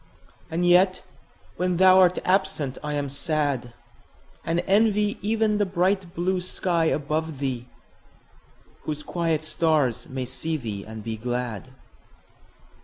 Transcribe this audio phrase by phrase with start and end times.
[0.49, 1.03] And yet
[1.57, 3.71] when thou art absent I am sad;
[4.43, 7.67] And envy even the bright blue sky above thee,
[8.85, 11.69] Whose quiet stars may see thee and be glad.